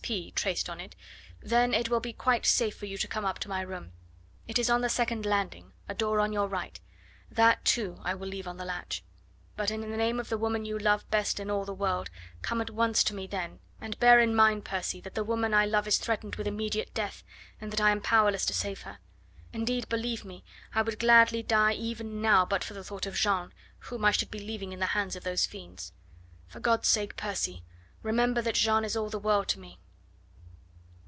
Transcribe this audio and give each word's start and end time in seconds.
P. 0.03 0.31
traced 0.31 0.69
on 0.69 0.81
it, 0.81 0.93
then 1.41 1.73
it 1.73 1.87
will 1.89 2.01
be 2.01 2.11
quite 2.11 2.45
safe 2.45 2.75
for 2.75 2.85
you 2.85 2.97
to 2.97 3.07
come 3.07 3.23
up 3.23 3.39
to 3.39 3.47
my 3.47 3.61
room. 3.61 3.93
It 4.45 4.59
is 4.59 4.69
on 4.69 4.81
the 4.81 4.89
second 4.89 5.25
landing 5.25 5.71
a 5.87 5.93
door 5.93 6.19
on 6.19 6.33
your 6.33 6.47
right 6.47 6.77
that 7.29 7.63
too 7.63 8.01
I 8.03 8.15
will 8.15 8.27
leave 8.27 8.47
on 8.47 8.57
the 8.57 8.65
latch. 8.65 9.03
But 9.55 9.71
in 9.71 9.79
the 9.79 9.87
name 9.87 10.19
of 10.19 10.27
the 10.27 10.39
woman 10.39 10.65
you 10.65 10.77
love 10.77 11.09
best 11.11 11.39
in 11.39 11.49
all 11.49 11.63
the 11.63 11.73
world 11.73 12.09
come 12.41 12.59
at 12.59 12.71
once 12.71 13.05
to 13.05 13.13
me 13.15 13.25
then, 13.25 13.59
and 13.79 13.97
bear 14.01 14.19
in 14.19 14.35
mind, 14.35 14.65
Percy, 14.65 14.99
that 14.99 15.15
the 15.15 15.23
woman 15.23 15.53
I 15.53 15.65
love 15.65 15.87
is 15.87 15.97
threatened 15.97 16.35
with 16.35 16.47
immediate 16.47 16.93
death, 16.93 17.23
and 17.61 17.71
that 17.71 17.79
I 17.79 17.91
am 17.91 18.01
powerless 18.01 18.45
to 18.47 18.53
save 18.53 18.81
her. 18.81 18.97
Indeed, 19.53 19.87
believe 19.87 20.25
me, 20.25 20.43
I 20.75 20.81
would 20.81 20.99
gladly 20.99 21.41
die 21.41 21.73
even 21.73 22.21
now 22.21 22.43
but 22.43 22.65
for 22.65 22.73
the 22.73 22.83
thought 22.83 23.05
of 23.05 23.15
Jeanne, 23.15 23.53
whom 23.77 24.03
I 24.03 24.11
should 24.11 24.31
be 24.31 24.39
leaving 24.39 24.73
in 24.73 24.79
the 24.79 24.87
hands 24.87 25.15
of 25.15 25.23
those 25.23 25.45
fiends. 25.45 25.93
For 26.47 26.59
God's 26.59 26.89
sake, 26.89 27.15
Percy, 27.15 27.63
remember 28.01 28.41
that 28.41 28.55
Jeanne 28.55 28.83
is 28.83 28.97
all 28.97 29.09
the 29.09 29.17
world 29.19 29.47
to 29.49 29.59
me. 29.59 29.79